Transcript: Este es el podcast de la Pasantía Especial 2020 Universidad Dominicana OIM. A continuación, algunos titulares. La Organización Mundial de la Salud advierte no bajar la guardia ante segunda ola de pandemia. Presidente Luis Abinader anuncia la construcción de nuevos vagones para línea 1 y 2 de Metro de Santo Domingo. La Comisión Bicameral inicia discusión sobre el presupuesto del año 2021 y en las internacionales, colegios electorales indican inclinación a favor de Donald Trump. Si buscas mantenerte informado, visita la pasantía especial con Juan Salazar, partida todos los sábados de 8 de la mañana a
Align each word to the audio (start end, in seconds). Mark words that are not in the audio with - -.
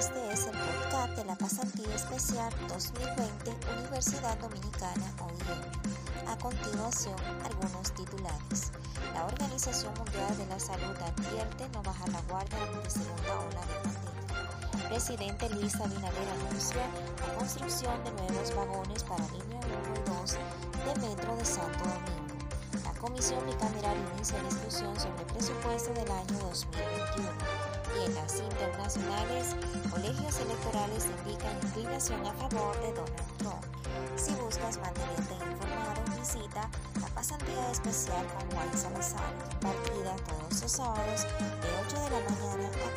Este 0.00 0.32
es 0.32 0.46
el 0.46 0.56
podcast 0.56 1.14
de 1.14 1.24
la 1.26 1.34
Pasantía 1.36 1.94
Especial 1.94 2.50
2020 2.68 3.52
Universidad 3.80 4.38
Dominicana 4.38 5.12
OIM. 5.20 6.26
A 6.26 6.38
continuación, 6.38 7.16
algunos 7.44 7.92
titulares. 7.92 8.72
La 9.12 9.26
Organización 9.26 9.92
Mundial 9.98 10.38
de 10.38 10.46
la 10.46 10.58
Salud 10.58 10.96
advierte 11.04 11.68
no 11.74 11.82
bajar 11.82 12.08
la 12.08 12.22
guardia 12.22 12.56
ante 12.62 12.88
segunda 12.88 13.40
ola 13.40 13.60
de 13.60 13.74
pandemia. 13.84 14.88
Presidente 14.88 15.50
Luis 15.50 15.74
Abinader 15.74 16.28
anuncia 16.48 16.80
la 17.20 17.34
construcción 17.34 18.02
de 18.02 18.12
nuevos 18.12 18.56
vagones 18.56 19.02
para 19.02 19.28
línea 19.28 19.60
1 19.60 19.68
y 19.96 20.18
2 20.18 20.32
de 20.32 21.08
Metro 21.08 21.36
de 21.36 21.44
Santo 21.44 21.84
Domingo. 21.84 22.84
La 22.84 22.92
Comisión 22.98 23.44
Bicameral 23.44 23.98
inicia 24.16 24.42
discusión 24.44 24.98
sobre 24.98 25.20
el 25.20 25.26
presupuesto 25.26 25.92
del 25.92 26.10
año 26.10 26.38
2021 26.38 27.49
y 27.96 28.06
en 28.06 28.14
las 28.14 28.40
internacionales, 28.40 29.56
colegios 29.90 30.38
electorales 30.40 31.06
indican 31.06 31.56
inclinación 31.62 32.26
a 32.26 32.32
favor 32.32 32.78
de 32.80 32.92
Donald 32.92 33.36
Trump. 33.38 33.64
Si 34.16 34.32
buscas 34.34 34.78
mantenerte 34.78 35.34
informado, 35.34 36.02
visita 36.18 36.68
la 37.00 37.08
pasantía 37.08 37.70
especial 37.70 38.24
con 38.26 38.50
Juan 38.50 38.78
Salazar, 38.78 39.32
partida 39.60 40.14
todos 40.28 40.62
los 40.62 40.72
sábados 40.72 41.22
de 41.22 41.68
8 41.86 42.00
de 42.00 42.10
la 42.10 42.20
mañana 42.30 42.68
a 42.68 42.89